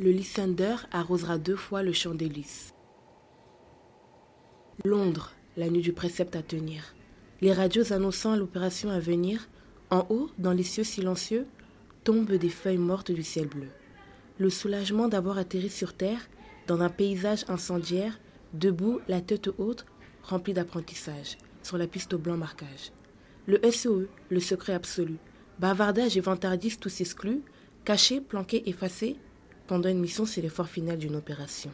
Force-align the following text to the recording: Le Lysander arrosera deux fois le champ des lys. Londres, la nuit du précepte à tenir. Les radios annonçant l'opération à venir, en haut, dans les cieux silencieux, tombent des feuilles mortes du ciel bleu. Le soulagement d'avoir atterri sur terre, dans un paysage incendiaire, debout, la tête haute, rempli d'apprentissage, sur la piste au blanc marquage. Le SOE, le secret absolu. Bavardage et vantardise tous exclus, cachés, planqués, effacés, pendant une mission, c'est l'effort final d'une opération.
Le 0.00 0.10
Lysander 0.10 0.74
arrosera 0.90 1.38
deux 1.38 1.54
fois 1.54 1.84
le 1.84 1.92
champ 1.92 2.14
des 2.14 2.28
lys. 2.28 2.74
Londres, 4.84 5.30
la 5.56 5.68
nuit 5.70 5.82
du 5.82 5.92
précepte 5.92 6.34
à 6.34 6.42
tenir. 6.42 6.96
Les 7.40 7.52
radios 7.52 7.92
annonçant 7.92 8.34
l'opération 8.34 8.90
à 8.90 8.98
venir, 8.98 9.48
en 9.90 10.04
haut, 10.10 10.30
dans 10.36 10.50
les 10.50 10.64
cieux 10.64 10.82
silencieux, 10.82 11.46
tombent 12.02 12.32
des 12.32 12.48
feuilles 12.48 12.76
mortes 12.76 13.12
du 13.12 13.22
ciel 13.22 13.46
bleu. 13.46 13.68
Le 14.38 14.50
soulagement 14.50 15.06
d'avoir 15.06 15.38
atterri 15.38 15.70
sur 15.70 15.94
terre, 15.94 16.28
dans 16.66 16.80
un 16.80 16.90
paysage 16.90 17.44
incendiaire, 17.46 18.18
debout, 18.52 19.00
la 19.06 19.20
tête 19.20 19.48
haute, 19.58 19.86
rempli 20.24 20.54
d'apprentissage, 20.54 21.38
sur 21.62 21.78
la 21.78 21.86
piste 21.86 22.14
au 22.14 22.18
blanc 22.18 22.36
marquage. 22.36 22.90
Le 23.46 23.60
SOE, 23.70 24.08
le 24.28 24.40
secret 24.40 24.74
absolu. 24.74 25.18
Bavardage 25.60 26.16
et 26.16 26.20
vantardise 26.20 26.80
tous 26.80 27.00
exclus, 27.00 27.42
cachés, 27.84 28.20
planqués, 28.20 28.68
effacés, 28.68 29.18
pendant 29.66 29.88
une 29.88 30.00
mission, 30.00 30.26
c'est 30.26 30.40
l'effort 30.40 30.68
final 30.68 30.98
d'une 30.98 31.16
opération. 31.16 31.70